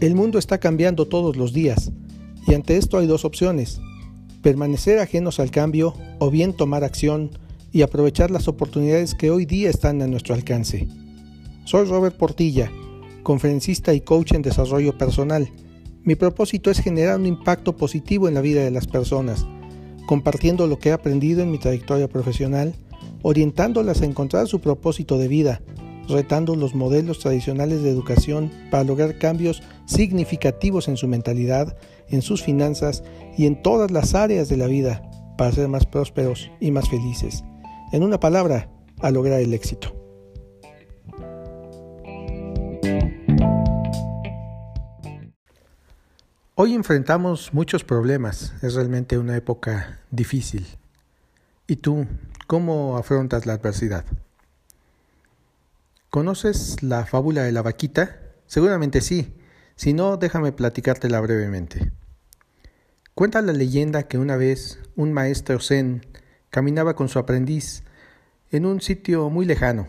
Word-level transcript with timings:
El 0.00 0.14
mundo 0.14 0.38
está 0.38 0.56
cambiando 0.56 1.06
todos 1.06 1.36
los 1.36 1.52
días 1.52 1.92
y 2.46 2.54
ante 2.54 2.78
esto 2.78 2.96
hay 2.96 3.06
dos 3.06 3.26
opciones, 3.26 3.82
permanecer 4.40 4.98
ajenos 4.98 5.38
al 5.40 5.50
cambio 5.50 5.92
o 6.18 6.30
bien 6.30 6.54
tomar 6.54 6.84
acción 6.84 7.32
y 7.70 7.82
aprovechar 7.82 8.30
las 8.30 8.48
oportunidades 8.48 9.14
que 9.14 9.30
hoy 9.30 9.44
día 9.44 9.68
están 9.68 10.00
a 10.00 10.06
nuestro 10.06 10.34
alcance. 10.34 10.88
Soy 11.66 11.84
Robert 11.86 12.16
Portilla, 12.16 12.72
conferencista 13.22 13.92
y 13.92 14.00
coach 14.00 14.32
en 14.32 14.40
desarrollo 14.40 14.96
personal. 14.96 15.50
Mi 16.02 16.14
propósito 16.14 16.70
es 16.70 16.78
generar 16.78 17.18
un 17.18 17.26
impacto 17.26 17.76
positivo 17.76 18.26
en 18.26 18.32
la 18.32 18.40
vida 18.40 18.64
de 18.64 18.70
las 18.70 18.86
personas, 18.86 19.46
compartiendo 20.06 20.66
lo 20.66 20.78
que 20.78 20.88
he 20.88 20.92
aprendido 20.92 21.42
en 21.42 21.50
mi 21.50 21.58
trayectoria 21.58 22.08
profesional, 22.08 22.74
orientándolas 23.20 24.00
a 24.00 24.06
encontrar 24.06 24.46
su 24.46 24.60
propósito 24.60 25.18
de 25.18 25.28
vida, 25.28 25.60
retando 26.10 26.56
los 26.56 26.74
modelos 26.74 27.18
tradicionales 27.18 27.82
de 27.82 27.90
educación 27.90 28.50
para 28.70 28.84
lograr 28.84 29.18
cambios 29.18 29.62
significativos 29.86 30.88
en 30.88 30.96
su 30.96 31.08
mentalidad, 31.08 31.76
en 32.08 32.22
sus 32.22 32.42
finanzas 32.42 33.02
y 33.36 33.46
en 33.46 33.62
todas 33.62 33.90
las 33.90 34.14
áreas 34.14 34.48
de 34.48 34.56
la 34.56 34.66
vida 34.66 35.02
para 35.38 35.52
ser 35.52 35.68
más 35.68 35.86
prósperos 35.86 36.50
y 36.60 36.70
más 36.70 36.88
felices. 36.88 37.44
En 37.92 38.02
una 38.02 38.20
palabra, 38.20 38.68
a 39.00 39.10
lograr 39.10 39.40
el 39.40 39.54
éxito. 39.54 39.96
Hoy 46.54 46.74
enfrentamos 46.74 47.54
muchos 47.54 47.84
problemas, 47.84 48.52
es 48.60 48.74
realmente 48.74 49.16
una 49.16 49.34
época 49.34 50.00
difícil. 50.10 50.66
¿Y 51.66 51.76
tú, 51.76 52.06
cómo 52.46 52.98
afrontas 52.98 53.46
la 53.46 53.54
adversidad? 53.54 54.04
¿Conoces 56.10 56.82
la 56.82 57.06
fábula 57.06 57.44
de 57.44 57.52
la 57.52 57.62
vaquita? 57.62 58.18
Seguramente 58.46 59.00
sí. 59.00 59.32
Si 59.76 59.92
no, 59.92 60.16
déjame 60.16 60.50
platicártela 60.50 61.20
brevemente. 61.20 61.92
Cuenta 63.14 63.40
la 63.42 63.52
leyenda 63.52 64.08
que 64.08 64.18
una 64.18 64.36
vez 64.36 64.80
un 64.96 65.12
maestro 65.12 65.60
zen 65.60 66.04
caminaba 66.50 66.96
con 66.96 67.08
su 67.08 67.20
aprendiz 67.20 67.84
en 68.50 68.66
un 68.66 68.80
sitio 68.80 69.30
muy 69.30 69.46
lejano. 69.46 69.86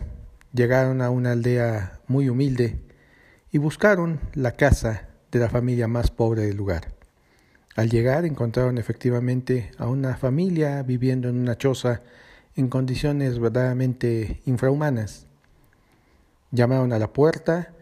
Llegaron 0.52 1.02
a 1.02 1.10
una 1.10 1.32
aldea 1.32 1.98
muy 2.06 2.28
humilde 2.28 2.80
y 3.50 3.58
buscaron 3.58 4.20
la 4.34 4.52
casa 4.52 5.08
de 5.32 5.40
la 5.40 5.50
familia 5.50 5.88
más 5.88 6.12
pobre 6.12 6.42
del 6.42 6.56
lugar. 6.56 6.94
Al 7.74 7.90
llegar 7.90 8.26
encontraron 8.26 8.78
efectivamente 8.78 9.72
a 9.76 9.88
una 9.88 10.16
familia 10.16 10.84
viviendo 10.84 11.28
en 11.28 11.40
una 11.40 11.58
choza 11.58 12.00
en 12.54 12.68
condiciones 12.68 13.40
verdaderamente 13.40 14.40
infrahumanas. 14.44 15.26
Llamaron 16.52 16.92
a 16.92 16.98
la 16.98 17.12
puerta, 17.12 17.72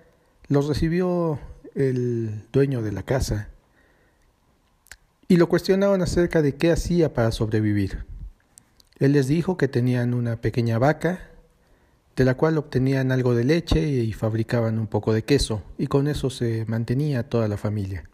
los 0.49 0.67
recibió 0.67 1.39
el 1.75 2.47
dueño 2.53 2.83
de 2.83 2.93
la 2.93 3.03
casa 3.03 3.51
y 5.31 5.37
lo 5.37 5.49
cuestionaron 5.49 6.03
acerca 6.03 6.43
de 6.43 6.57
qué 6.57 6.73
hacía 6.73 7.15
para 7.15 7.31
sobrevivir. 7.31 8.05
Él 8.99 9.13
les 9.13 9.29
dijo 9.29 9.57
que 9.57 9.69
tenían 9.69 10.13
una 10.13 10.41
pequeña 10.41 10.79
vaca, 10.79 11.21
de 12.17 12.25
la 12.25 12.37
cual 12.37 12.59
obtenían 12.59 13.13
algo 13.13 13.37
de 13.37 13.45
leche 13.45 13.81
y 13.81 14.13
fabricaban 14.13 14.79
un 14.79 14.89
poco 14.89 15.13
de 15.13 15.23
queso, 15.23 15.63
y 15.79 15.87
con 15.87 16.09
eso 16.09 16.31
se 16.31 16.65
mantenía 16.67 17.29
toda 17.29 17.47
la 17.47 17.57
familia. 17.57 18.11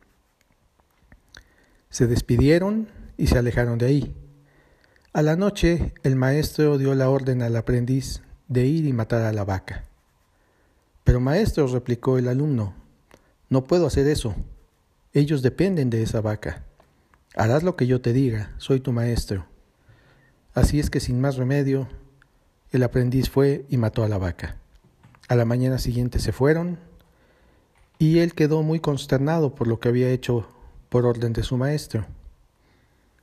Se 1.88 2.06
despidieron 2.06 2.88
y 3.16 3.28
se 3.28 3.38
alejaron 3.38 3.78
de 3.78 3.86
ahí. 3.86 4.14
A 5.14 5.22
la 5.22 5.36
noche 5.36 5.94
el 6.02 6.16
maestro 6.16 6.76
dio 6.76 6.94
la 6.94 7.08
orden 7.08 7.40
al 7.40 7.56
aprendiz 7.56 8.22
de 8.48 8.66
ir 8.66 8.84
y 8.84 8.92
matar 8.92 9.22
a 9.22 9.32
la 9.32 9.44
vaca. 9.44 9.84
Pero 11.06 11.20
maestro, 11.20 11.68
replicó 11.68 12.18
el 12.18 12.26
alumno, 12.26 12.74
no 13.48 13.62
puedo 13.62 13.86
hacer 13.86 14.08
eso. 14.08 14.34
Ellos 15.12 15.40
dependen 15.40 15.88
de 15.88 16.02
esa 16.02 16.20
vaca. 16.20 16.64
Harás 17.36 17.62
lo 17.62 17.76
que 17.76 17.86
yo 17.86 18.00
te 18.00 18.12
diga, 18.12 18.52
soy 18.58 18.80
tu 18.80 18.90
maestro. 18.90 19.46
Así 20.52 20.80
es 20.80 20.90
que 20.90 20.98
sin 20.98 21.20
más 21.20 21.36
remedio, 21.36 21.86
el 22.72 22.82
aprendiz 22.82 23.30
fue 23.30 23.66
y 23.68 23.76
mató 23.76 24.02
a 24.02 24.08
la 24.08 24.18
vaca. 24.18 24.56
A 25.28 25.36
la 25.36 25.44
mañana 25.44 25.78
siguiente 25.78 26.18
se 26.18 26.32
fueron 26.32 26.80
y 28.00 28.18
él 28.18 28.34
quedó 28.34 28.64
muy 28.64 28.80
consternado 28.80 29.54
por 29.54 29.68
lo 29.68 29.78
que 29.78 29.88
había 29.88 30.10
hecho 30.10 30.48
por 30.88 31.06
orden 31.06 31.32
de 31.32 31.44
su 31.44 31.56
maestro. 31.56 32.04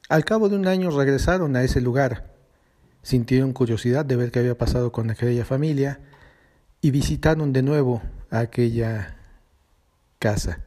Al 0.08 0.24
cabo 0.24 0.48
de 0.48 0.56
un 0.56 0.68
año 0.68 0.90
regresaron 0.90 1.58
a 1.58 1.64
ese 1.64 1.82
lugar. 1.82 2.32
Sintieron 3.02 3.52
curiosidad 3.52 4.06
de 4.06 4.16
ver 4.16 4.32
qué 4.32 4.40
había 4.40 4.58
pasado 4.58 4.94
con 4.94 5.10
aquella 5.10 5.44
familia 5.44 6.00
y 6.84 6.92
visitaron 6.92 7.54
de 7.54 7.64
nuevo 7.64 8.02
aquella 8.30 9.16
casa. 10.20 10.60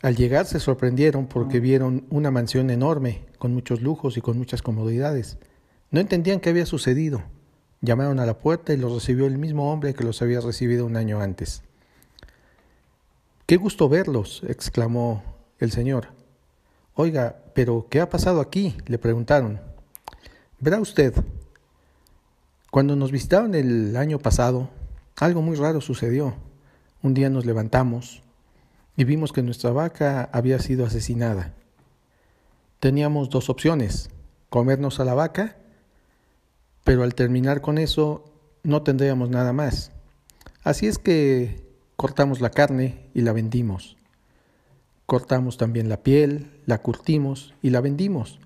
Al 0.00 0.14
llegar 0.14 0.46
se 0.46 0.60
sorprendieron 0.60 1.26
porque 1.26 1.58
vieron 1.58 2.06
una 2.08 2.30
mansión 2.30 2.70
enorme, 2.70 3.24
con 3.38 3.52
muchos 3.52 3.82
lujos 3.82 4.16
y 4.16 4.20
con 4.20 4.38
muchas 4.38 4.62
comodidades. 4.62 5.38
No 5.90 5.98
entendían 5.98 6.38
qué 6.38 6.50
había 6.50 6.66
sucedido. 6.66 7.24
Llamaron 7.80 8.20
a 8.20 8.26
la 8.26 8.38
puerta 8.38 8.72
y 8.72 8.76
los 8.76 8.92
recibió 8.92 9.26
el 9.26 9.38
mismo 9.38 9.72
hombre 9.72 9.92
que 9.92 10.04
los 10.04 10.22
había 10.22 10.40
recibido 10.40 10.86
un 10.86 10.96
año 10.96 11.20
antes. 11.20 11.64
Qué 13.46 13.56
gusto 13.56 13.88
verlos, 13.88 14.44
exclamó 14.46 15.24
el 15.58 15.72
señor. 15.72 16.10
Oiga, 16.94 17.42
pero 17.56 17.88
¿qué 17.90 18.00
ha 18.00 18.08
pasado 18.08 18.40
aquí? 18.40 18.76
le 18.86 18.98
preguntaron. 18.98 19.60
Verá 20.60 20.78
usted, 20.78 21.12
cuando 22.70 22.94
nos 22.94 23.10
visitaron 23.10 23.56
el 23.56 23.96
año 23.96 24.20
pasado, 24.20 24.70
algo 25.22 25.40
muy 25.40 25.54
raro 25.54 25.80
sucedió. 25.80 26.34
Un 27.00 27.14
día 27.14 27.30
nos 27.30 27.46
levantamos 27.46 28.24
y 28.96 29.04
vimos 29.04 29.32
que 29.32 29.42
nuestra 29.42 29.70
vaca 29.70 30.28
había 30.32 30.58
sido 30.58 30.84
asesinada. 30.84 31.54
Teníamos 32.80 33.30
dos 33.30 33.48
opciones, 33.48 34.10
comernos 34.50 34.98
a 34.98 35.04
la 35.04 35.14
vaca, 35.14 35.58
pero 36.82 37.04
al 37.04 37.14
terminar 37.14 37.60
con 37.60 37.78
eso 37.78 38.24
no 38.64 38.82
tendríamos 38.82 39.30
nada 39.30 39.52
más. 39.52 39.92
Así 40.64 40.88
es 40.88 40.98
que 40.98 41.68
cortamos 41.94 42.40
la 42.40 42.50
carne 42.50 43.08
y 43.14 43.20
la 43.20 43.32
vendimos. 43.32 43.96
Cortamos 45.06 45.56
también 45.56 45.88
la 45.88 46.02
piel, 46.02 46.50
la 46.66 46.78
curtimos 46.78 47.54
y 47.62 47.70
la 47.70 47.80
vendimos. 47.80 48.40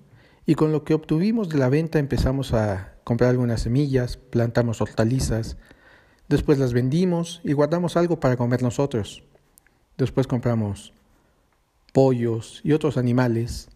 Y 0.45 0.53
con 0.53 0.71
lo 0.71 0.83
que 0.83 0.93
obtuvimos 0.93 1.49
de 1.49 1.57
la 1.57 1.69
venta 1.69 1.97
empezamos 1.97 2.53
a 2.53 2.93
comprar 3.03 3.31
algunas 3.31 3.61
semillas, 3.61 4.17
plantamos 4.17 4.79
hortalizas, 4.79 5.57
Después 6.27 6.57
las 6.57 6.73
vendimos 6.73 7.41
y 7.43 7.53
guardamos 7.53 7.95
algo 7.95 8.19
para 8.19 8.35
comer 8.35 8.61
nosotros. 8.61 9.23
Después 9.97 10.27
compramos 10.27 10.93
pollos 11.93 12.61
y 12.63 12.73
otros 12.73 12.97
animales. 12.97 13.69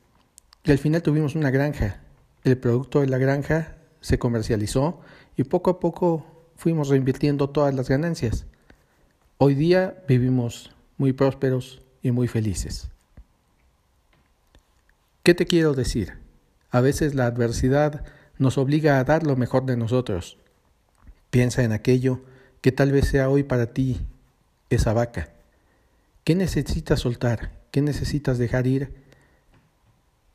Y 0.64 0.72
al 0.72 0.78
final 0.78 1.02
tuvimos 1.02 1.36
una 1.36 1.50
granja. 1.50 2.02
El 2.44 2.58
producto 2.58 3.02
de 3.02 3.08
la 3.08 3.18
granja 3.18 3.78
se 4.02 4.20
comercializó 4.20 5.00
y 5.38 5.46
poco 5.46 5.72
a 5.72 5.80
poco 5.80 6.26
fuimos 6.56 6.90
reinvirtiendo 6.90 7.50
todas 7.50 7.74
las 7.74 7.90
ganancias. 7.90 8.46
Hoy 9.38 9.56
día 9.56 10.04
vivimos 10.08 10.72
muy 10.98 11.14
prósperos 11.14 11.82
y 12.04 12.12
muy 12.12 12.28
felices. 12.28 12.90
¿Qué 15.24 15.34
te 15.34 15.46
quiero 15.46 15.74
decir? 15.74 16.18
A 16.70 16.82
veces 16.82 17.16
la 17.16 17.28
adversidad 17.28 18.04
nos 18.38 18.58
obliga 18.58 19.00
a 19.00 19.04
dar 19.04 19.26
lo 19.26 19.36
mejor 19.36 19.66
de 19.66 19.78
nosotros. 19.78 20.38
Piensa 21.30 21.64
en 21.64 21.72
aquello 21.72 22.22
que 22.62 22.72
tal 22.72 22.92
vez 22.92 23.08
sea 23.08 23.30
hoy 23.30 23.44
para 23.44 23.74
ti 23.74 24.00
esa 24.70 24.94
vaca. 24.94 25.30
¿Qué 26.24 26.36
necesitas 26.36 27.00
soltar? 27.00 27.52
¿Qué 27.72 27.82
necesitas 27.82 28.38
dejar 28.38 28.68
ir? 28.68 28.94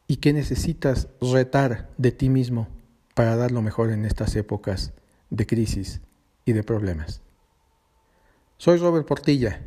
¿Y 0.09 0.17
qué 0.17 0.33
necesitas 0.33 1.09
retar 1.21 1.91
de 1.97 2.13
ti 2.13 2.29
mismo 2.29 2.69
para 3.15 3.37
dar 3.37 3.51
lo 3.53 3.63
mejor 3.63 3.91
en 3.91 4.05
estas 4.05 4.37
épocas 4.37 4.93
de 5.31 5.47
crisis 5.47 6.01
y 6.45 6.53
de 6.53 6.63
problemas? 6.63 7.23
Soy 8.59 8.79
Robert 8.79 9.07
Portilla. 9.07 9.61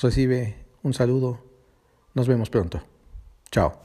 Recibe 0.00 0.56
un 0.82 0.94
saludo. 0.94 1.44
Nos 2.14 2.28
vemos 2.28 2.50
pronto. 2.50 2.82
Chao. 3.50 3.82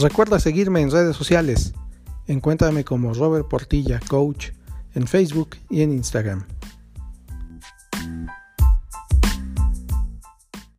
Recuerda 0.00 0.38
seguirme 0.38 0.80
en 0.80 0.92
redes 0.92 1.16
sociales. 1.16 1.74
Encuéntrame 2.28 2.84
como 2.84 3.14
Robert 3.14 3.48
Portilla 3.48 4.00
Coach 4.08 4.50
en 4.94 5.08
Facebook 5.08 5.56
y 5.70 5.82
en 5.82 5.92
Instagram. 5.92 6.46